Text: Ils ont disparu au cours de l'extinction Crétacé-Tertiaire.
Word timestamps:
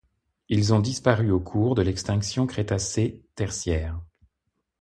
Ils 0.49 0.73
ont 0.73 0.79
disparu 0.79 1.29
au 1.29 1.39
cours 1.39 1.75
de 1.75 1.83
l'extinction 1.83 2.47
Crétacé-Tertiaire. 2.47 4.01